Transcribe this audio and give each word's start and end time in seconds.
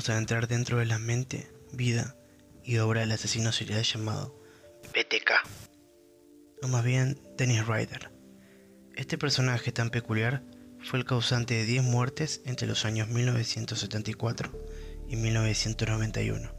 vamos 0.00 0.08
a 0.08 0.16
entrar 0.16 0.48
dentro 0.48 0.78
de 0.78 0.86
la 0.86 0.98
mente, 0.98 1.52
vida 1.72 2.16
y 2.64 2.78
obra 2.78 3.02
del 3.02 3.12
asesino 3.12 3.52
serial 3.52 3.82
llamado 3.82 4.34
BTK, 4.94 5.30
o 6.62 6.68
más 6.68 6.82
bien 6.82 7.20
Dennis 7.36 7.66
Ryder. 7.66 8.10
Este 8.94 9.18
personaje 9.18 9.72
tan 9.72 9.90
peculiar 9.90 10.42
fue 10.82 10.98
el 10.98 11.04
causante 11.04 11.52
de 11.52 11.64
10 11.66 11.82
muertes 11.82 12.40
entre 12.46 12.66
los 12.66 12.86
años 12.86 13.08
1974 13.08 14.50
y 15.06 15.16
1991, 15.16 16.50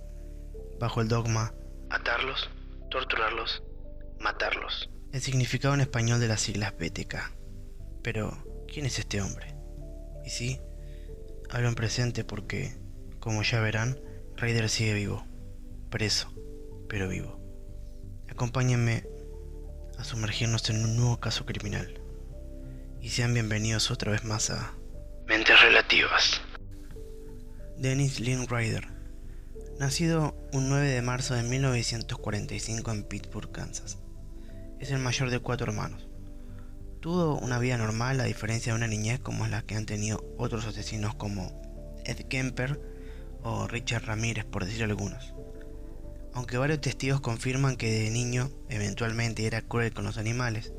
bajo 0.79 1.01
el 1.01 1.07
dogma 1.07 1.55
atarlos, 1.89 2.47
torturarlos, 2.91 3.63
matarlos. 4.19 4.87
El 5.13 5.21
significado 5.21 5.73
en 5.73 5.81
español 5.81 6.19
de 6.19 6.27
las 6.27 6.41
siglas 6.41 6.75
BTK. 6.77 7.15
Pero, 8.03 8.37
¿quién 8.71 8.85
es 8.85 8.99
este 8.99 9.19
hombre? 9.19 9.55
Y 10.23 10.29
sí, 10.29 10.61
hablo 11.49 11.69
en 11.69 11.75
presente 11.75 12.23
porque, 12.23 12.79
como 13.21 13.43
ya 13.43 13.61
verán, 13.61 13.99
Raider 14.35 14.67
sigue 14.67 14.93
vivo, 14.93 15.23
preso, 15.91 16.33
pero 16.89 17.07
vivo. 17.07 17.39
Acompáñenme 18.27 19.05
a 19.97 20.03
sumergirnos 20.03 20.67
en 20.71 20.83
un 20.83 20.97
nuevo 20.97 21.19
caso 21.19 21.45
criminal. 21.45 22.01
Y 22.99 23.09
sean 23.09 23.33
bienvenidos 23.33 23.91
otra 23.91 24.11
vez 24.11 24.23
más 24.23 24.49
a 24.49 24.73
Mentes 25.27 25.61
Relativas. 25.61 26.41
Dennis 27.77 28.19
Lynn 28.19 28.47
Ryder, 28.47 28.87
nacido 29.79 30.35
un 30.51 30.69
9 30.69 30.87
de 30.87 31.01
marzo 31.03 31.35
de 31.35 31.43
1945 31.43 32.91
en 32.91 33.03
Pittsburgh, 33.03 33.51
Kansas. 33.51 33.99
Es 34.79 34.89
el 34.89 34.97
mayor 34.97 35.29
de 35.29 35.39
cuatro 35.39 35.67
hermanos. 35.67 36.07
Tuvo 37.01 37.37
una 37.37 37.59
vida 37.59 37.77
normal 37.77 38.19
a 38.19 38.23
diferencia 38.23 38.73
de 38.73 38.77
una 38.77 38.87
niñez 38.87 39.19
como 39.19 39.45
la 39.45 39.61
que 39.61 39.75
han 39.75 39.85
tenido 39.85 40.25
otros 40.39 40.65
asesinos 40.65 41.13
como 41.13 42.01
Ed 42.05 42.17
Kemper 42.27 42.79
o 43.43 43.67
Richard 43.67 44.05
Ramírez, 44.05 44.45
por 44.45 44.65
decir 44.65 44.83
algunos. 44.83 45.33
Aunque 46.33 46.57
varios 46.57 46.81
testigos 46.81 47.21
confirman 47.21 47.75
que 47.75 47.91
de 47.91 48.11
niño 48.11 48.49
eventualmente 48.69 49.45
era 49.45 49.61
cruel 49.61 49.93
con 49.93 50.05
los 50.05 50.17
animales, 50.17 50.73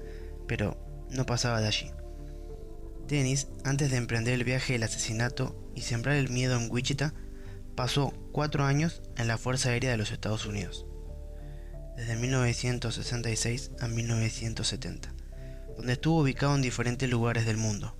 pero 0.46 0.76
no 1.10 1.26
pasaba 1.26 1.60
de 1.60 1.68
allí. 1.68 1.90
Dennis, 3.06 3.48
antes 3.64 3.90
de 3.90 3.98
emprender 3.98 4.34
el 4.34 4.44
viaje 4.44 4.72
del 4.72 4.84
asesinato 4.84 5.70
y 5.74 5.82
sembrar 5.82 6.16
el 6.16 6.30
miedo 6.30 6.56
en 6.56 6.70
Wichita, 6.70 7.14
pasó 7.74 8.12
cuatro 8.32 8.64
años 8.64 9.02
en 9.16 9.28
la 9.28 9.38
Fuerza 9.38 9.70
Aérea 9.70 9.90
de 9.90 9.96
los 9.96 10.12
Estados 10.12 10.46
Unidos, 10.46 10.86
desde 11.96 12.16
1966 12.16 13.72
a 13.80 13.88
1970 13.88 15.22
donde 15.76 15.94
estuvo 15.94 16.20
ubicado 16.20 16.54
en 16.54 16.62
diferentes 16.62 17.08
lugares 17.08 17.46
del 17.46 17.56
mundo. 17.56 17.96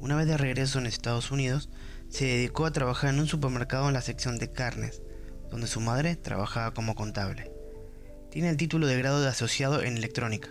Una 0.00 0.16
vez 0.16 0.26
de 0.26 0.36
regreso 0.36 0.78
en 0.78 0.86
Estados 0.86 1.30
Unidos, 1.30 1.68
se 2.10 2.26
dedicó 2.26 2.66
a 2.66 2.72
trabajar 2.72 3.10
en 3.14 3.20
un 3.20 3.26
supermercado 3.26 3.86
en 3.88 3.94
la 3.94 4.02
sección 4.02 4.38
de 4.38 4.50
carnes, 4.50 5.02
donde 5.48 5.68
su 5.68 5.80
madre 5.80 6.16
trabajaba 6.16 6.74
como 6.74 6.94
contable. 6.94 7.50
Tiene 8.30 8.50
el 8.50 8.56
título 8.56 8.86
de 8.86 8.98
grado 8.98 9.22
de 9.22 9.28
asociado 9.28 9.82
en 9.82 9.96
electrónica, 9.96 10.50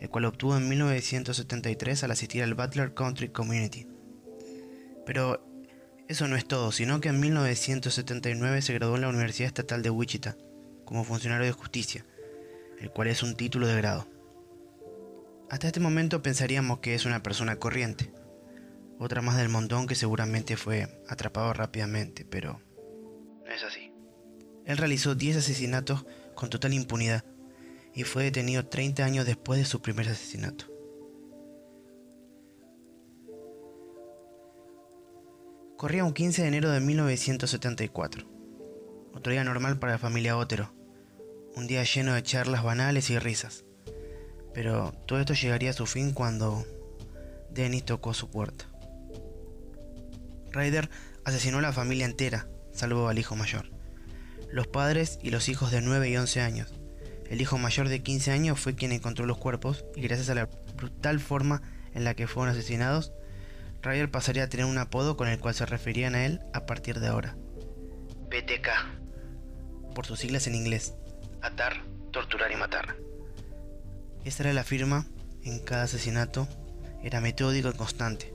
el 0.00 0.08
cual 0.08 0.24
obtuvo 0.24 0.56
en 0.56 0.68
1973 0.68 2.04
al 2.04 2.10
asistir 2.10 2.42
al 2.42 2.54
Butler 2.54 2.94
Country 2.94 3.28
Community. 3.28 3.86
Pero 5.06 5.46
eso 6.08 6.26
no 6.26 6.36
es 6.36 6.46
todo, 6.46 6.72
sino 6.72 7.00
que 7.00 7.10
en 7.10 7.20
1979 7.20 8.62
se 8.62 8.74
graduó 8.74 8.96
en 8.96 9.02
la 9.02 9.08
Universidad 9.08 9.48
Estatal 9.48 9.82
de 9.82 9.90
Wichita 9.90 10.36
como 10.84 11.04
funcionario 11.04 11.46
de 11.46 11.52
justicia, 11.52 12.04
el 12.78 12.90
cual 12.90 13.08
es 13.08 13.22
un 13.22 13.36
título 13.36 13.66
de 13.66 13.76
grado. 13.76 14.06
Hasta 15.50 15.66
este 15.66 15.80
momento 15.80 16.22
pensaríamos 16.22 16.78
que 16.78 16.94
es 16.94 17.04
una 17.04 17.22
persona 17.22 17.56
corriente, 17.56 18.10
otra 18.98 19.22
más 19.22 19.36
del 19.36 19.48
montón 19.48 19.86
que 19.86 19.94
seguramente 19.94 20.56
fue 20.56 21.02
atrapado 21.08 21.52
rápidamente, 21.52 22.24
pero 22.24 22.60
no 23.44 23.52
es 23.52 23.62
así. 23.62 23.92
Él 24.64 24.76
realizó 24.76 25.14
10 25.14 25.38
asesinatos 25.38 26.06
con 26.34 26.50
total 26.50 26.72
impunidad 26.72 27.24
y 27.94 28.04
fue 28.04 28.24
detenido 28.24 28.66
30 28.66 29.04
años 29.04 29.26
después 29.26 29.58
de 29.58 29.66
su 29.66 29.80
primer 29.82 30.08
asesinato. 30.08 30.66
Corría 35.76 36.04
un 36.04 36.14
15 36.14 36.42
de 36.42 36.48
enero 36.48 36.70
de 36.70 36.80
1974, 36.80 38.26
otro 39.12 39.32
día 39.32 39.44
normal 39.44 39.78
para 39.78 39.92
la 39.92 39.98
familia 39.98 40.36
Otero, 40.36 40.72
un 41.56 41.66
día 41.66 41.84
lleno 41.84 42.14
de 42.14 42.22
charlas 42.22 42.62
banales 42.62 43.10
y 43.10 43.18
risas. 43.18 43.64
Pero 44.54 44.92
todo 45.06 45.20
esto 45.20 45.34
llegaría 45.34 45.70
a 45.70 45.74
su 45.74 45.84
fin 45.86 46.12
cuando 46.12 46.64
Dennis 47.50 47.84
tocó 47.84 48.14
su 48.14 48.30
puerta. 48.30 48.66
Ryder 50.54 50.88
asesinó 51.24 51.58
a 51.58 51.62
la 51.62 51.72
familia 51.72 52.06
entera, 52.06 52.46
salvo 52.72 53.08
al 53.08 53.18
hijo 53.18 53.36
mayor. 53.36 53.70
Los 54.50 54.66
padres 54.66 55.18
y 55.22 55.30
los 55.30 55.48
hijos 55.48 55.70
de 55.70 55.80
9 55.80 56.08
y 56.08 56.16
11 56.16 56.40
años. 56.40 56.72
El 57.28 57.40
hijo 57.40 57.58
mayor 57.58 57.88
de 57.88 58.02
15 58.02 58.30
años 58.30 58.60
fue 58.60 58.74
quien 58.74 58.92
encontró 58.92 59.26
los 59.26 59.38
cuerpos 59.38 59.84
y 59.96 60.02
gracias 60.02 60.30
a 60.30 60.34
la 60.34 60.48
brutal 60.76 61.20
forma 61.20 61.62
en 61.94 62.04
la 62.04 62.14
que 62.14 62.26
fueron 62.26 62.52
asesinados, 62.52 63.12
Ryder 63.82 64.10
pasaría 64.10 64.44
a 64.44 64.48
tener 64.48 64.66
un 64.66 64.78
apodo 64.78 65.16
con 65.16 65.28
el 65.28 65.38
cual 65.38 65.54
se 65.54 65.66
referían 65.66 66.14
a 66.14 66.24
él 66.24 66.40
a 66.52 66.66
partir 66.66 67.00
de 67.00 67.08
ahora. 67.08 67.36
BTK. 68.30 68.68
Por 69.94 70.06
sus 70.06 70.18
siglas 70.18 70.46
en 70.46 70.54
inglés. 70.54 70.94
Atar, 71.42 71.84
torturar 72.10 72.50
y 72.50 72.56
matar. 72.56 72.96
Esta 74.24 74.44
era 74.44 74.52
la 74.52 74.64
firma 74.64 75.06
en 75.42 75.58
cada 75.60 75.84
asesinato, 75.84 76.48
era 77.02 77.20
metódico 77.20 77.68
y 77.68 77.74
constante. 77.74 78.33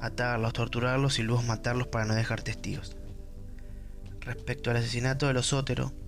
Atarlos, 0.00 0.52
torturarlos 0.52 1.18
y 1.18 1.22
luego 1.22 1.42
matarlos 1.42 1.88
para 1.88 2.06
no 2.06 2.14
dejar 2.14 2.42
testigos. 2.42 2.96
Respecto 4.20 4.70
al 4.70 4.76
asesinato 4.76 5.26
de 5.26 5.34
los 5.34 5.54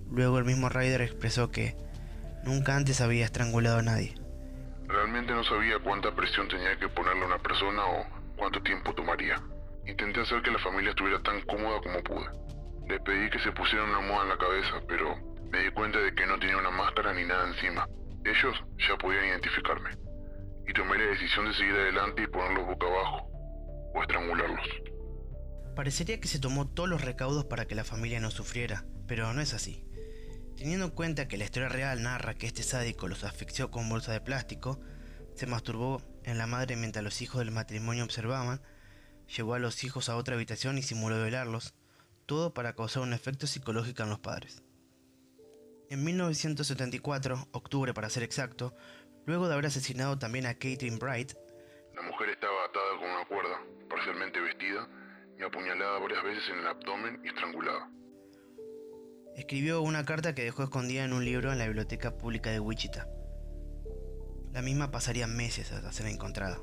luego 0.09 0.37
el 0.37 0.45
mismo 0.45 0.69
Ryder 0.69 1.01
expresó 1.01 1.51
que 1.51 1.75
nunca 2.43 2.75
antes 2.75 3.01
había 3.01 3.25
estrangulado 3.25 3.79
a 3.79 3.81
nadie. 3.81 4.15
Realmente 4.87 5.33
no 5.33 5.43
sabía 5.43 5.79
cuánta 5.79 6.13
presión 6.15 6.47
tenía 6.47 6.77
que 6.77 6.87
ponerle 6.89 7.23
a 7.23 7.27
una 7.27 7.39
persona 7.39 7.83
o 7.85 8.05
cuánto 8.37 8.61
tiempo 8.61 8.93
tomaría. 8.93 9.41
Intenté 9.87 10.21
hacer 10.21 10.41
que 10.41 10.51
la 10.51 10.59
familia 10.59 10.91
estuviera 10.91 11.21
tan 11.23 11.41
cómoda 11.41 11.81
como 11.81 12.03
pude. 12.03 12.25
Le 12.87 12.99
pedí 12.99 13.29
que 13.29 13.39
se 13.39 13.51
pusiera 13.51 13.83
una 13.83 14.01
moda 14.01 14.23
en 14.23 14.29
la 14.29 14.37
cabeza, 14.37 14.81
pero 14.87 15.15
me 15.51 15.59
di 15.59 15.71
cuenta 15.71 15.99
de 15.99 16.13
que 16.13 16.25
no 16.25 16.37
tenía 16.39 16.57
una 16.57 16.71
máscara 16.71 17.13
ni 17.13 17.25
nada 17.25 17.47
encima. 17.47 17.87
Ellos 18.25 18.55
ya 18.87 18.97
podían 18.97 19.25
identificarme, 19.25 19.89
y 20.67 20.73
tomé 20.73 20.97
la 20.97 21.05
decisión 21.05 21.45
de 21.45 21.53
seguir 21.53 21.73
adelante 21.73 22.23
y 22.23 22.27
ponerlos 22.27 22.67
boca 22.67 22.87
abajo, 22.87 23.32
o 23.93 24.01
estrangularlos. 24.01 24.67
Parecería 25.75 26.19
que 26.19 26.27
se 26.27 26.39
tomó 26.39 26.67
todos 26.67 26.89
los 26.89 27.01
recaudos 27.01 27.45
para 27.45 27.65
que 27.65 27.75
la 27.75 27.83
familia 27.83 28.19
no 28.19 28.31
sufriera, 28.31 28.85
pero 29.07 29.33
no 29.33 29.41
es 29.41 29.53
así. 29.53 29.85
Teniendo 30.55 30.85
en 30.85 30.91
cuenta 30.91 31.27
que 31.27 31.37
la 31.37 31.45
historia 31.45 31.69
real 31.69 32.03
narra 32.03 32.35
que 32.35 32.45
este 32.45 32.63
sádico 32.63 33.07
los 33.07 33.23
asfixió 33.23 33.71
con 33.71 33.89
bolsa 33.89 34.11
de 34.11 34.21
plástico, 34.21 34.79
se 35.35 35.47
masturbó 35.47 36.01
en 36.23 36.37
la 36.37 36.47
madre 36.47 36.75
mientras 36.75 37.03
los 37.03 37.21
hijos 37.21 37.39
del 37.39 37.51
matrimonio 37.51 38.03
observaban, 38.03 38.61
llevó 39.35 39.55
a 39.55 39.59
los 39.59 39.83
hijos 39.83 40.09
a 40.09 40.15
otra 40.15 40.35
habitación 40.35 40.77
y 40.77 40.83
simuló 40.83 41.21
violarlos, 41.21 41.73
todo 42.25 42.53
para 42.53 42.75
causar 42.75 43.03
un 43.03 43.13
efecto 43.13 43.47
psicológico 43.47 44.03
en 44.03 44.09
los 44.09 44.19
padres. 44.19 44.63
En 45.89 46.03
1974, 46.03 47.49
octubre 47.51 47.93
para 47.93 48.09
ser 48.09 48.23
exacto, 48.23 48.75
luego 49.25 49.47
de 49.47 49.53
haber 49.53 49.67
asesinado 49.67 50.17
también 50.17 50.45
a 50.45 50.53
Caitlin 50.55 50.99
Bright, 50.99 51.33
la 51.95 52.01
mujer 52.01 52.29
estaba 52.29 52.65
atada 52.65 52.97
con 52.99 53.09
una 53.09 53.25
cuerda, 53.25 53.61
parcialmente 53.89 54.39
vestida 54.39 54.87
y 55.37 55.43
apuñalada 55.43 55.99
varias 55.99 56.23
veces 56.23 56.43
en 56.49 56.59
el 56.59 56.67
abdomen 56.67 57.21
y 57.23 57.27
estrangulada. 57.27 57.89
Escribió 59.35 59.81
una 59.81 60.05
carta 60.05 60.35
que 60.35 60.43
dejó 60.43 60.63
escondida 60.63 61.03
en 61.03 61.13
un 61.13 61.25
libro 61.25 61.51
en 61.51 61.57
la 61.57 61.65
biblioteca 61.65 62.17
pública 62.17 62.51
de 62.51 62.59
Wichita. 62.59 63.07
La 64.51 64.61
misma 64.61 64.91
pasaría 64.91 65.25
meses 65.25 65.71
hasta 65.71 65.91
ser 65.91 66.07
encontrada. 66.07 66.59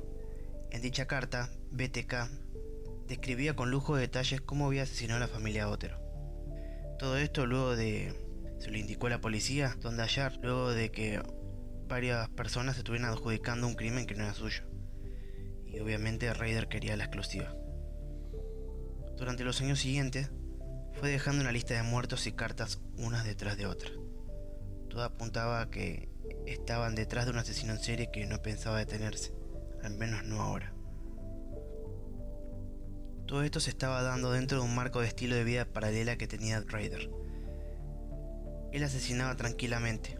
En 0.71 0.81
dicha 0.81 1.05
carta, 1.05 1.49
BTK 1.71 2.29
describía 3.07 3.55
con 3.55 3.71
lujo 3.71 3.95
de 3.95 4.03
detalles 4.03 4.39
cómo 4.39 4.67
había 4.67 4.83
asesinado 4.83 5.17
a 5.17 5.27
la 5.27 5.33
familia 5.33 5.67
Otero. 5.67 5.99
Todo 6.97 7.17
esto 7.17 7.45
luego 7.45 7.75
de 7.75 8.13
se 8.59 8.71
lo 8.71 8.77
indicó 8.77 9.07
a 9.07 9.09
la 9.09 9.21
policía, 9.21 9.75
donde 9.79 10.03
hallar 10.03 10.37
luego 10.41 10.71
de 10.71 10.91
que 10.91 11.21
varias 11.87 12.29
personas 12.29 12.77
estuvieran 12.77 13.09
adjudicando 13.09 13.67
un 13.67 13.73
crimen 13.73 14.05
que 14.05 14.15
no 14.15 14.23
era 14.23 14.33
suyo. 14.33 14.63
Y 15.71 15.79
obviamente 15.79 16.31
Raider 16.33 16.67
quería 16.67 16.95
la 16.97 17.05
exclusiva. 17.05 17.55
Durante 19.17 19.43
los 19.43 19.59
años 19.61 19.79
siguientes, 19.79 20.29
fue 20.93 21.09
dejando 21.09 21.41
una 21.41 21.51
lista 21.51 21.73
de 21.73 21.83
muertos 21.83 22.27
y 22.27 22.33
cartas 22.33 22.81
unas 22.97 23.23
detrás 23.23 23.57
de 23.57 23.65
otras. 23.65 23.93
Todo 24.89 25.03
apuntaba 25.03 25.61
a 25.61 25.69
que 25.69 26.09
estaban 26.45 26.93
detrás 26.93 27.25
de 27.25 27.31
un 27.31 27.37
asesino 27.37 27.73
en 27.73 27.79
serie 27.79 28.11
que 28.11 28.25
no 28.25 28.41
pensaba 28.41 28.77
detenerse, 28.77 29.33
al 29.81 29.95
menos 29.95 30.25
no 30.25 30.41
ahora. 30.41 30.73
Todo 33.25 33.43
esto 33.43 33.59
se 33.59 33.69
estaba 33.69 34.03
dando 34.03 34.31
dentro 34.31 34.59
de 34.59 34.65
un 34.65 34.75
marco 34.75 34.99
de 34.99 35.07
estilo 35.07 35.35
de 35.35 35.45
vida 35.45 35.65
paralela 35.65 36.17
que 36.17 36.27
tenía 36.27 36.61
Raider 36.67 37.09
él 38.71 38.83
asesinaba 38.83 39.35
tranquilamente. 39.35 40.17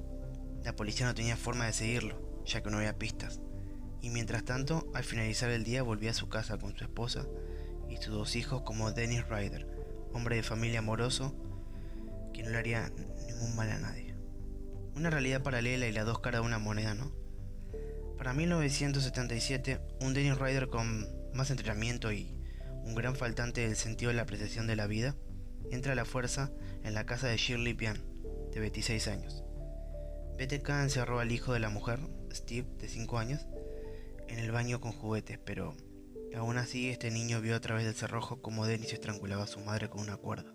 La 0.64 0.76
policía 0.76 1.06
no 1.06 1.16
tenía 1.16 1.38
forma 1.38 1.66
de 1.66 1.74
seguirlo, 1.74 2.44
ya 2.46 2.62
que 2.62 2.70
no 2.70 2.78
había 2.78 2.98
pistas. 2.98 3.40
Y 4.02 4.10
mientras 4.10 4.44
tanto, 4.44 4.90
al 4.94 5.04
finalizar 5.04 5.50
el 5.52 5.64
día 5.64 5.84
volvía 5.84 6.12
a 6.12 6.16
su 6.16 6.28
casa 6.28 6.58
con 6.58 6.76
su 6.76 6.84
esposa 6.84 7.28
y 7.90 7.98
sus 7.98 8.14
dos 8.14 8.36
hijos 8.36 8.64
como 8.64 8.92
Dennis 8.92 9.28
Ryder, 9.28 9.68
hombre 10.14 10.38
de 10.38 10.44
familia 10.44 10.80
amoroso, 10.80 11.36
que 12.34 12.44
no 12.44 12.50
le 12.50 12.58
haría 12.58 12.92
ningún 13.28 13.56
mal 13.56 13.70
a 13.70 13.80
nadie. 13.80 14.16
Una 14.96 15.10
realidad 15.10 15.44
paralela 15.44 15.88
y 15.88 15.92
las 15.92 16.06
dos 16.06 16.20
caras 16.20 16.42
de 16.42 16.48
una 16.48 16.60
moneda, 16.60 16.96
¿no? 16.96 17.12
Para 18.18 18.34
1977, 18.34 19.80
un 20.02 20.14
Dennis 20.14 20.38
Ryder 20.38 20.68
con 20.70 21.08
más 21.34 21.50
entrenamiento 21.50 22.12
y 22.12 22.36
un 22.84 22.96
gran 22.96 23.16
faltante 23.16 23.62
del 23.62 23.76
sentido 23.76 24.10
de 24.10 24.16
la 24.16 24.24
apreciación 24.24 24.68
de 24.68 24.76
la 24.76 24.88
vida, 24.88 25.16
entra 25.72 25.94
a 25.94 25.96
la 25.96 26.06
fuerza 26.06 26.52
en 26.84 26.94
la 26.94 27.06
casa 27.06 27.28
de 27.28 27.38
Shirley 27.38 27.74
Pian, 27.74 28.04
de 28.52 28.60
26 28.60 29.08
años. 29.08 29.44
BTK 30.38 30.70
encerró 30.70 31.20
al 31.20 31.32
hijo 31.32 31.54
de 31.54 31.60
la 31.60 31.70
mujer, 31.70 32.00
Steve, 32.32 32.68
de 32.80 32.88
5 32.88 33.20
años, 33.20 33.46
en 34.32 34.40
el 34.40 34.52
baño 34.52 34.80
con 34.80 34.94
juguetes, 34.94 35.38
pero 35.40 35.76
aún 36.36 36.58
así 36.58 36.90
este 36.90 37.12
niño 37.12 37.42
vio 37.42 37.56
a 37.56 37.60
través 37.60 37.86
del 37.86 37.94
cerrojo 37.94 38.42
como 38.42 38.66
Dennis 38.66 38.94
estrangulaba 38.94 39.44
a 39.44 39.48
su 39.48 39.60
madre 39.60 39.90
con 39.90 40.02
una 40.02 40.18
cuerda, 40.18 40.54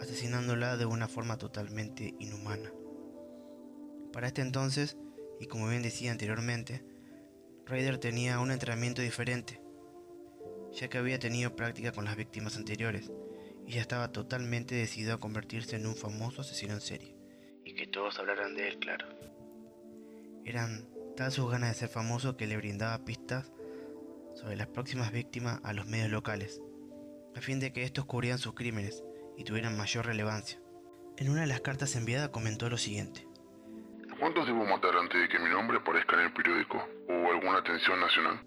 asesinándola 0.00 0.76
de 0.76 0.86
una 0.86 1.06
forma 1.06 1.38
totalmente 1.38 2.14
inhumana. 2.18 2.72
Para 4.12 4.26
este 4.26 4.42
entonces, 4.42 4.96
y 5.40 5.46
como 5.46 5.68
bien 5.68 5.82
decía 5.82 6.10
anteriormente, 6.10 6.84
Ryder 7.66 7.98
tenía 7.98 8.40
un 8.40 8.50
entrenamiento 8.50 9.02
diferente, 9.02 9.60
ya 10.72 10.88
que 10.88 10.98
había 10.98 11.18
tenido 11.18 11.54
práctica 11.54 11.92
con 11.92 12.04
las 12.04 12.16
víctimas 12.16 12.56
anteriores 12.56 13.10
y 13.66 13.72
ya 13.72 13.80
estaba 13.80 14.12
totalmente 14.12 14.74
decidido 14.74 15.14
a 15.14 15.20
convertirse 15.20 15.76
en 15.76 15.86
un 15.86 15.96
famoso 15.96 16.42
asesino 16.42 16.74
en 16.74 16.80
serie. 16.80 17.16
Y 17.64 17.74
que 17.74 17.86
todos 17.86 18.18
hablaran 18.18 18.54
de 18.54 18.68
él, 18.68 18.78
claro. 18.78 19.06
Eran 20.44 20.93
tal 21.16 21.30
sus 21.30 21.50
ganas 21.50 21.70
de 21.70 21.74
ser 21.76 21.88
famoso 21.88 22.36
que 22.36 22.46
le 22.46 22.56
brindaba 22.56 23.04
pistas 23.04 23.52
sobre 24.34 24.56
las 24.56 24.66
próximas 24.66 25.12
víctimas 25.12 25.60
a 25.62 25.72
los 25.72 25.86
medios 25.86 26.10
locales, 26.10 26.60
a 27.36 27.40
fin 27.40 27.60
de 27.60 27.72
que 27.72 27.84
estos 27.84 28.04
cubrieran 28.04 28.38
sus 28.38 28.54
crímenes 28.54 29.04
y 29.36 29.44
tuvieran 29.44 29.76
mayor 29.76 30.06
relevancia. 30.06 30.60
En 31.16 31.30
una 31.30 31.42
de 31.42 31.46
las 31.46 31.60
cartas 31.60 31.94
enviadas 31.94 32.30
comentó 32.30 32.68
lo 32.68 32.78
siguiente. 32.78 33.26
¿Cuántos 34.18 34.46
debo 34.46 34.64
matar 34.64 34.96
antes 34.96 35.20
de 35.20 35.28
que 35.28 35.38
mi 35.38 35.50
nombre 35.50 35.78
aparezca 35.78 36.16
en 36.16 36.26
el 36.26 36.32
periódico 36.32 36.78
o 37.08 37.32
alguna 37.32 37.58
atención 37.58 38.00
nacional? 38.00 38.44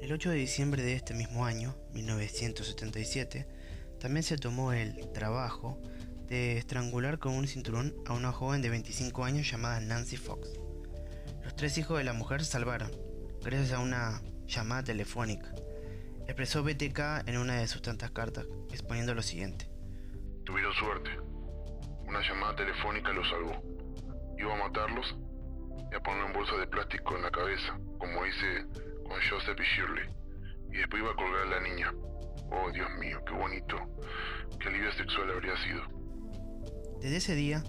El 0.00 0.12
8 0.12 0.30
de 0.30 0.36
diciembre 0.36 0.82
de 0.82 0.94
este 0.94 1.14
mismo 1.14 1.44
año, 1.44 1.76
1977, 1.92 3.46
también 4.00 4.22
se 4.22 4.36
tomó 4.36 4.72
el 4.72 5.12
trabajo 5.12 5.80
de 6.26 6.58
estrangular 6.58 7.18
con 7.18 7.34
un 7.34 7.46
cinturón 7.46 7.94
a 8.06 8.12
una 8.12 8.32
joven 8.32 8.62
de 8.62 8.70
25 8.70 9.24
años 9.24 9.50
llamada 9.50 9.80
Nancy 9.80 10.16
Fox. 10.16 10.58
Los 11.42 11.56
tres 11.56 11.76
hijos 11.78 11.98
de 11.98 12.04
la 12.04 12.12
mujer 12.12 12.44
se 12.44 12.52
salvaron, 12.52 12.90
gracias 13.42 13.72
a 13.72 13.80
una 13.80 14.22
llamada 14.46 14.84
telefónica. 14.84 15.52
Expresó 16.26 16.62
BTK 16.62 17.26
en 17.26 17.36
una 17.38 17.56
de 17.58 17.66
sus 17.66 17.82
tantas 17.82 18.10
cartas, 18.12 18.46
exponiendo 18.70 19.14
lo 19.14 19.22
siguiente. 19.22 19.68
Tuvieron 20.44 20.72
suerte. 20.74 21.10
Una 22.06 22.20
llamada 22.20 22.54
telefónica 22.56 23.12
los 23.12 23.28
salvó. 23.28 23.62
Iba 24.38 24.54
a 24.54 24.68
matarlos 24.68 25.16
y 25.90 25.94
a 25.94 26.00
poner 26.00 26.26
en 26.26 26.32
bolsa 26.32 26.56
de 26.56 26.66
plástico 26.66 27.16
en 27.16 27.22
la 27.22 27.30
cabeza, 27.30 27.78
como 27.98 28.24
hice 28.26 28.66
con 29.04 29.16
Joseph 29.28 29.58
y 29.58 29.76
Shirley. 29.76 30.08
Y 30.72 30.76
después 30.78 31.02
iba 31.02 31.12
a 31.12 31.16
colgar 31.16 31.46
a 31.46 31.50
la 31.50 31.60
niña. 31.60 31.92
Oh, 32.50 32.70
Dios 32.72 32.88
mío, 33.00 33.20
qué 33.26 33.32
bonito. 33.34 33.76
Qué 34.60 34.68
alivio 34.68 34.92
sexual 34.92 35.30
habría 35.30 35.56
sido. 35.64 35.82
Desde 37.00 37.16
ese 37.16 37.34
día, 37.34 37.64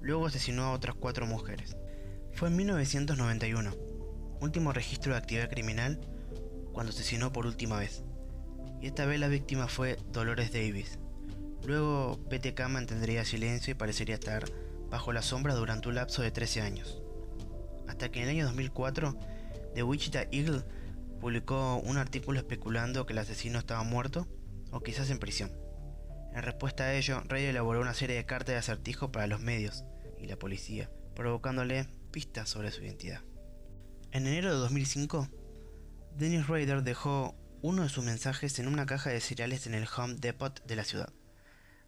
luego 0.00 0.26
asesinó 0.26 0.64
a 0.64 0.72
otras 0.72 0.94
cuatro 0.94 1.26
mujeres. 1.26 1.76
Fue 2.32 2.48
en 2.48 2.56
1991, 2.56 3.70
último 4.40 4.72
registro 4.72 5.12
de 5.12 5.18
actividad 5.18 5.50
criminal, 5.50 6.00
cuando 6.72 6.90
asesinó 6.90 7.32
por 7.32 7.46
última 7.46 7.78
vez. 7.78 8.02
Y 8.80 8.86
esta 8.86 9.04
vez 9.04 9.20
la 9.20 9.28
víctima 9.28 9.68
fue 9.68 9.98
Dolores 10.10 10.52
Davis. 10.52 10.98
Luego 11.66 12.16
BTK 12.30 12.68
mantendría 12.68 13.24
silencio 13.24 13.72
y 13.72 13.74
parecería 13.74 14.14
estar 14.14 14.44
bajo 14.88 15.12
la 15.12 15.22
sombra 15.22 15.54
durante 15.54 15.88
un 15.88 15.96
lapso 15.96 16.22
de 16.22 16.30
13 16.30 16.62
años. 16.62 17.02
Hasta 17.88 18.10
que 18.10 18.22
en 18.22 18.28
el 18.28 18.36
año 18.36 18.46
2004, 18.46 19.18
The 19.74 19.82
Wichita 19.82 20.22
Eagle 20.30 20.64
publicó 21.20 21.76
un 21.76 21.98
artículo 21.98 22.38
especulando 22.38 23.04
que 23.04 23.12
el 23.12 23.18
asesino 23.18 23.58
estaba 23.58 23.82
muerto 23.82 24.26
o 24.70 24.80
quizás 24.80 25.10
en 25.10 25.18
prisión. 25.18 25.52
En 26.34 26.42
respuesta 26.42 26.84
a 26.84 26.94
ello, 26.94 27.22
Ray 27.28 27.46
elaboró 27.46 27.80
una 27.80 27.94
serie 27.94 28.16
de 28.16 28.24
cartas 28.24 28.54
de 28.54 28.58
acertijo 28.58 29.12
para 29.12 29.26
los 29.26 29.40
medios 29.40 29.84
y 30.18 30.26
la 30.26 30.36
policía, 30.36 30.90
provocándole 31.14 31.86
pistas 32.10 32.48
sobre 32.48 32.70
su 32.70 32.82
identidad. 32.82 33.22
En 34.12 34.26
enero 34.26 34.50
de 34.50 34.58
2005, 34.58 35.28
Dennis 36.16 36.46
Rader 36.46 36.82
dejó 36.82 37.36
uno 37.62 37.82
de 37.82 37.88
sus 37.88 38.04
mensajes 38.04 38.58
en 38.58 38.68
una 38.68 38.86
caja 38.86 39.10
de 39.10 39.20
cereales 39.20 39.66
en 39.66 39.74
el 39.74 39.88
Home 39.96 40.16
Depot 40.18 40.64
de 40.64 40.76
la 40.76 40.84
ciudad. 40.84 41.12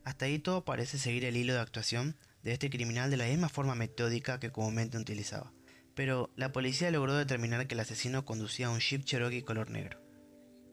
Hasta 0.04 0.26
ahí 0.26 0.38
todo 0.38 0.64
parece 0.64 0.98
seguir 0.98 1.24
el 1.24 1.36
hilo 1.36 1.54
de 1.54 1.60
actuación 1.60 2.16
de 2.42 2.52
este 2.52 2.70
criminal 2.70 3.10
de 3.10 3.16
la 3.16 3.26
misma 3.26 3.48
forma 3.48 3.74
metódica 3.74 4.40
que 4.40 4.50
comúnmente 4.50 4.98
utilizaba 4.98 5.52
pero 5.94 6.30
la 6.36 6.52
policía 6.52 6.90
logró 6.90 7.14
determinar 7.14 7.66
que 7.66 7.74
el 7.74 7.80
asesino 7.80 8.24
conducía 8.24 8.70
un 8.70 8.80
Jeep 8.80 9.04
Cherokee 9.04 9.42
color 9.42 9.70
negro. 9.70 10.00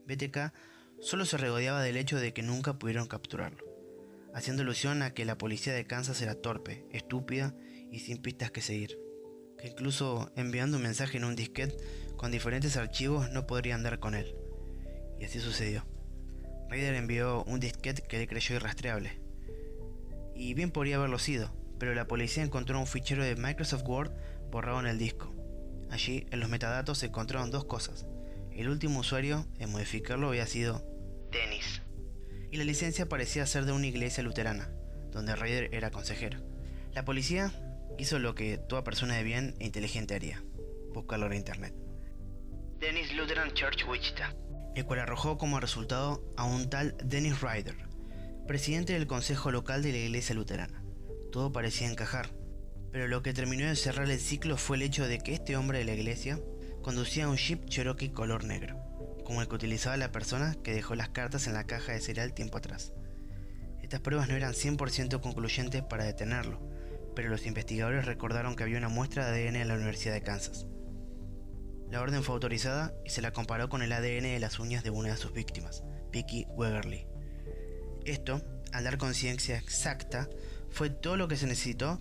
BTK 0.06 0.52
solo 1.00 1.24
se 1.24 1.36
regodeaba 1.36 1.82
del 1.82 1.96
hecho 1.96 2.18
de 2.18 2.32
que 2.32 2.42
nunca 2.42 2.78
pudieron 2.78 3.06
capturarlo, 3.06 3.64
haciendo 4.34 4.62
alusión 4.62 5.02
a 5.02 5.12
que 5.14 5.24
la 5.24 5.38
policía 5.38 5.72
de 5.72 5.86
Kansas 5.86 6.20
era 6.22 6.34
torpe, 6.34 6.86
estúpida 6.90 7.54
y 7.90 8.00
sin 8.00 8.18
pistas 8.18 8.50
que 8.50 8.62
seguir, 8.62 8.98
que 9.60 9.68
incluso 9.68 10.30
enviando 10.36 10.76
un 10.78 10.82
mensaje 10.82 11.18
en 11.18 11.24
un 11.24 11.36
disquete 11.36 11.76
con 12.16 12.30
diferentes 12.30 12.76
archivos 12.76 13.30
no 13.30 13.46
podrían 13.46 13.82
dar 13.82 13.98
con 13.98 14.14
él. 14.14 14.34
Y 15.18 15.24
así 15.24 15.40
sucedió. 15.40 15.84
Raider 16.68 16.94
envió 16.94 17.44
un 17.44 17.60
disquete 17.60 18.02
que 18.02 18.18
le 18.18 18.26
creyó 18.26 18.56
irrastreable. 18.56 19.20
Y 20.34 20.54
bien 20.54 20.70
podría 20.70 20.96
haberlo 20.96 21.18
sido, 21.18 21.52
pero 21.78 21.94
la 21.94 22.06
policía 22.06 22.42
encontró 22.42 22.78
un 22.78 22.86
fichero 22.86 23.24
de 23.24 23.36
Microsoft 23.36 23.84
Word 23.86 24.12
borrado 24.50 24.80
en 24.80 24.86
el 24.86 24.98
disco. 24.98 25.34
Allí, 25.90 26.26
en 26.30 26.40
los 26.40 26.48
metadatos, 26.48 26.98
se 26.98 27.06
encontraron 27.06 27.50
dos 27.50 27.64
cosas. 27.64 28.06
El 28.52 28.68
último 28.68 29.00
usuario 29.00 29.46
en 29.58 29.70
modificarlo 29.70 30.28
había 30.28 30.46
sido 30.46 30.84
Dennis. 31.32 31.82
Y 32.50 32.56
la 32.56 32.64
licencia 32.64 33.08
parecía 33.08 33.46
ser 33.46 33.64
de 33.64 33.72
una 33.72 33.86
iglesia 33.86 34.22
luterana, 34.22 34.70
donde 35.10 35.34
Ryder 35.34 35.74
era 35.74 35.90
consejero. 35.90 36.38
La 36.92 37.04
policía 37.04 37.52
hizo 38.00 38.18
lo 38.18 38.34
que 38.34 38.56
toda 38.56 38.82
persona 38.82 39.16
de 39.16 39.22
bien 39.22 39.54
e 39.58 39.66
inteligente 39.66 40.14
haría, 40.14 40.42
buscarlo 40.94 41.26
en 41.26 41.34
internet. 41.34 41.74
Dennis 42.78 43.14
Lutheran 43.14 43.52
Church 43.52 43.86
Wichita, 43.86 44.34
el 44.74 44.86
cual 44.86 45.00
arrojó 45.00 45.36
como 45.36 45.60
resultado 45.60 46.24
a 46.38 46.44
un 46.44 46.70
tal 46.70 46.96
Dennis 47.04 47.42
Ryder, 47.42 47.76
presidente 48.46 48.94
del 48.94 49.06
consejo 49.06 49.50
local 49.50 49.82
de 49.82 49.92
la 49.92 49.98
iglesia 49.98 50.34
luterana. 50.34 50.82
Todo 51.30 51.52
parecía 51.52 51.90
encajar, 51.90 52.30
pero 52.90 53.06
lo 53.06 53.22
que 53.22 53.34
terminó 53.34 53.66
de 53.66 53.76
cerrar 53.76 54.10
el 54.10 54.18
ciclo 54.18 54.56
fue 54.56 54.78
el 54.78 54.82
hecho 54.82 55.06
de 55.06 55.18
que 55.18 55.34
este 55.34 55.56
hombre 55.56 55.78
de 55.78 55.84
la 55.84 55.92
iglesia 55.92 56.40
conducía 56.82 57.28
un 57.28 57.36
Jeep 57.36 57.66
Cherokee 57.66 58.12
color 58.12 58.44
negro, 58.44 58.80
como 59.24 59.42
el 59.42 59.48
que 59.48 59.56
utilizaba 59.56 59.98
la 59.98 60.10
persona 60.10 60.56
que 60.64 60.72
dejó 60.72 60.94
las 60.94 61.10
cartas 61.10 61.46
en 61.46 61.52
la 61.52 61.66
caja 61.66 61.92
de 61.92 62.00
cereal 62.00 62.32
tiempo 62.32 62.56
atrás. 62.56 62.94
Estas 63.82 64.00
pruebas 64.00 64.28
no 64.28 64.36
eran 64.36 64.54
100% 64.54 65.20
concluyentes 65.20 65.82
para 65.82 66.04
detenerlo, 66.04 66.60
pero 67.20 67.28
los 67.28 67.44
investigadores 67.44 68.06
recordaron 68.06 68.56
que 68.56 68.62
había 68.62 68.78
una 68.78 68.88
muestra 68.88 69.30
de 69.30 69.46
ADN 69.46 69.56
en 69.56 69.68
la 69.68 69.74
Universidad 69.74 70.14
de 70.14 70.22
Kansas. 70.22 70.66
La 71.90 72.00
orden 72.00 72.22
fue 72.22 72.32
autorizada 72.32 72.94
y 73.04 73.10
se 73.10 73.20
la 73.20 73.30
comparó 73.30 73.68
con 73.68 73.82
el 73.82 73.92
ADN 73.92 74.22
de 74.22 74.40
las 74.40 74.58
uñas 74.58 74.82
de 74.82 74.88
una 74.88 75.10
de 75.10 75.18
sus 75.18 75.34
víctimas, 75.34 75.84
Vicky 76.10 76.46
Wegerly. 76.48 77.06
Esto, 78.06 78.40
al 78.72 78.84
dar 78.84 78.96
conciencia 78.96 79.58
exacta, 79.58 80.30
fue 80.70 80.88
todo 80.88 81.18
lo 81.18 81.28
que 81.28 81.36
se 81.36 81.46
necesitó 81.46 82.00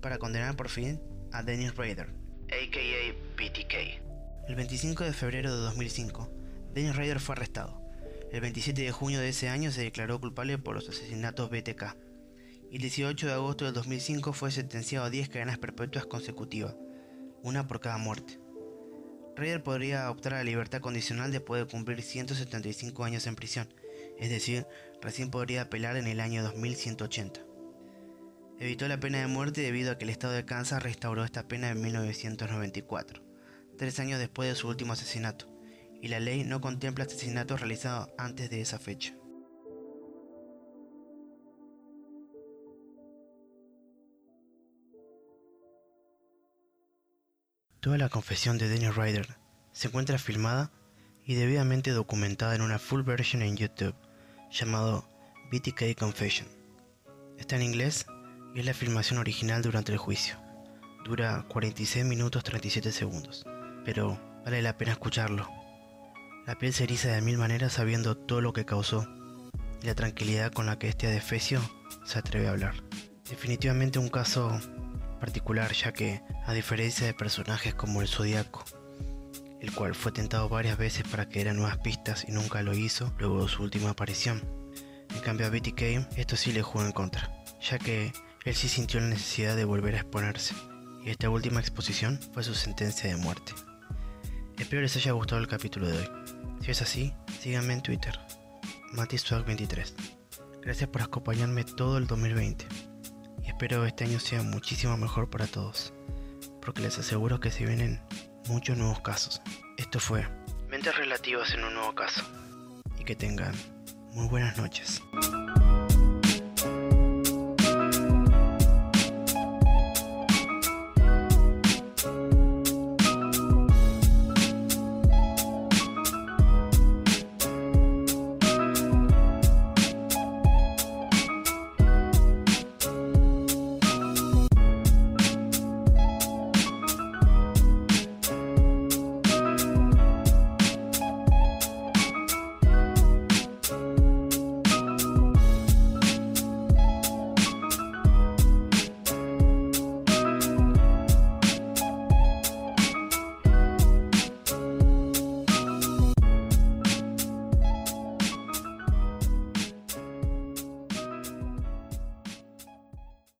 para 0.00 0.16
condenar 0.16 0.56
por 0.56 0.70
fin 0.70 1.02
a 1.32 1.42
Dennis 1.42 1.76
Rader, 1.76 2.14
a.k.a. 2.48 3.12
BTK. 3.36 4.48
El 4.48 4.54
25 4.54 5.04
de 5.04 5.12
febrero 5.12 5.54
de 5.54 5.60
2005, 5.64 6.32
Dennis 6.72 6.96
Rader 6.96 7.20
fue 7.20 7.34
arrestado. 7.34 7.78
El 8.32 8.40
27 8.40 8.80
de 8.80 8.90
junio 8.90 9.20
de 9.20 9.28
ese 9.28 9.50
año 9.50 9.70
se 9.70 9.82
declaró 9.82 10.18
culpable 10.18 10.56
por 10.56 10.76
los 10.76 10.88
asesinatos 10.88 11.50
BTK. 11.50 12.05
El 12.72 12.80
18 12.80 13.28
de 13.28 13.32
agosto 13.32 13.64
del 13.64 13.74
2005 13.74 14.32
fue 14.32 14.50
sentenciado 14.50 15.06
a 15.06 15.10
10 15.10 15.28
cadenas 15.28 15.56
perpetuas 15.56 16.04
consecutivas, 16.04 16.74
una 17.42 17.68
por 17.68 17.80
cada 17.80 17.96
muerte. 17.96 18.40
Rader 19.36 19.62
podría 19.62 20.10
optar 20.10 20.34
a 20.34 20.38
la 20.38 20.44
libertad 20.44 20.80
condicional 20.80 21.30
después 21.30 21.62
de 21.62 21.70
cumplir 21.70 22.02
175 22.02 23.04
años 23.04 23.26
en 23.28 23.36
prisión, 23.36 23.72
es 24.18 24.30
decir, 24.30 24.66
recién 25.00 25.30
podría 25.30 25.62
apelar 25.62 25.96
en 25.96 26.08
el 26.08 26.18
año 26.20 26.42
2180. 26.42 27.40
Evitó 28.58 28.88
la 28.88 28.98
pena 28.98 29.20
de 29.20 29.28
muerte 29.28 29.60
debido 29.60 29.92
a 29.92 29.98
que 29.98 30.04
el 30.04 30.10
estado 30.10 30.32
de 30.32 30.44
Kansas 30.44 30.82
restauró 30.82 31.24
esta 31.24 31.46
pena 31.46 31.70
en 31.70 31.80
1994, 31.80 33.22
tres 33.78 34.00
años 34.00 34.18
después 34.18 34.48
de 34.48 34.56
su 34.56 34.66
último 34.66 34.94
asesinato, 34.94 35.46
y 36.02 36.08
la 36.08 36.18
ley 36.18 36.42
no 36.42 36.60
contempla 36.60 37.04
asesinatos 37.04 37.60
realizados 37.60 38.08
antes 38.18 38.50
de 38.50 38.60
esa 38.60 38.80
fecha. 38.80 39.14
Toda 47.86 47.98
la 47.98 48.08
confesión 48.08 48.58
de 48.58 48.68
Daniel 48.68 48.96
Ryder 48.96 49.36
se 49.70 49.86
encuentra 49.86 50.18
filmada 50.18 50.72
y 51.24 51.34
debidamente 51.34 51.92
documentada 51.92 52.56
en 52.56 52.62
una 52.62 52.80
full 52.80 53.02
version 53.02 53.42
en 53.42 53.56
YouTube 53.56 53.94
llamado 54.50 55.08
BTK 55.52 55.96
Confession. 55.96 56.48
Está 57.38 57.54
en 57.54 57.62
inglés 57.62 58.06
y 58.56 58.58
es 58.58 58.66
la 58.66 58.74
filmación 58.74 59.20
original 59.20 59.62
durante 59.62 59.92
el 59.92 59.98
juicio. 59.98 60.34
Dura 61.04 61.46
46 61.48 62.04
minutos 62.04 62.42
37 62.42 62.90
segundos, 62.90 63.46
pero 63.84 64.20
vale 64.44 64.62
la 64.62 64.76
pena 64.76 64.90
escucharlo. 64.90 65.48
La 66.44 66.58
piel 66.58 66.72
se 66.72 66.82
eriza 66.82 67.10
de 67.10 67.20
mil 67.20 67.38
maneras 67.38 67.74
sabiendo 67.74 68.16
todo 68.16 68.40
lo 68.40 68.52
que 68.52 68.64
causó 68.64 69.06
y 69.80 69.86
la 69.86 69.94
tranquilidad 69.94 70.50
con 70.50 70.66
la 70.66 70.76
que 70.76 70.88
este 70.88 71.06
adefesio 71.06 71.60
se 72.04 72.18
atreve 72.18 72.48
a 72.48 72.50
hablar. 72.50 72.74
Definitivamente 73.30 74.00
un 74.00 74.08
caso 74.08 74.60
particular 75.18 75.72
ya 75.72 75.92
que, 75.92 76.22
a 76.44 76.52
diferencia 76.52 77.06
de 77.06 77.14
personajes 77.14 77.74
como 77.74 78.02
el 78.02 78.08
Zodíaco, 78.08 78.64
el 79.60 79.72
cual 79.72 79.94
fue 79.94 80.12
tentado 80.12 80.48
varias 80.48 80.78
veces 80.78 81.06
para 81.08 81.28
que 81.28 81.40
eran 81.40 81.56
nuevas 81.56 81.78
pistas 81.78 82.24
y 82.28 82.32
nunca 82.32 82.62
lo 82.62 82.74
hizo 82.74 83.12
luego 83.18 83.42
de 83.42 83.48
su 83.48 83.62
última 83.62 83.90
aparición. 83.90 84.42
En 85.14 85.20
cambio 85.20 85.46
a 85.46 85.50
BTK 85.50 86.16
esto 86.16 86.36
sí 86.36 86.52
le 86.52 86.62
jugó 86.62 86.84
en 86.84 86.92
contra, 86.92 87.30
ya 87.60 87.78
que 87.78 88.12
él 88.44 88.54
sí 88.54 88.68
sintió 88.68 89.00
la 89.00 89.08
necesidad 89.08 89.56
de 89.56 89.64
volver 89.64 89.94
a 89.94 89.98
exponerse, 89.98 90.54
y 91.04 91.10
esta 91.10 91.30
última 91.30 91.60
exposición 91.60 92.20
fue 92.32 92.44
su 92.44 92.54
sentencia 92.54 93.10
de 93.10 93.16
muerte. 93.16 93.52
Espero 94.58 94.82
les 94.82 94.96
haya 94.96 95.12
gustado 95.12 95.40
el 95.40 95.48
capítulo 95.48 95.88
de 95.88 95.98
hoy. 95.98 96.08
Si 96.60 96.70
es 96.70 96.82
así, 96.82 97.12
síganme 97.40 97.74
en 97.74 97.82
Twitter, 97.82 98.18
MatisWag23. 98.94 99.92
Gracias 100.62 100.88
por 100.88 101.02
acompañarme 101.02 101.64
todo 101.64 101.98
el 101.98 102.06
2020 102.06 102.66
y 102.66 102.95
espero 103.56 103.86
este 103.86 104.04
año 104.04 104.20
sea 104.20 104.42
muchísimo 104.42 104.98
mejor 104.98 105.30
para 105.30 105.46
todos, 105.46 105.94
porque 106.60 106.82
les 106.82 106.98
aseguro 106.98 107.40
que 107.40 107.50
se 107.50 107.64
vienen 107.64 107.98
muchos 108.48 108.76
nuevos 108.76 109.00
casos. 109.00 109.40
Esto 109.78 109.98
fue 109.98 110.28
Mentes 110.68 110.94
Relativas 110.94 111.54
en 111.54 111.64
un 111.64 111.72
nuevo 111.72 111.94
caso 111.94 112.22
y 113.00 113.04
que 113.04 113.16
tengan 113.16 113.54
muy 114.12 114.28
buenas 114.28 114.58
noches. 114.58 115.00